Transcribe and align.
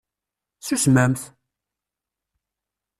Susmemt! 0.59 1.21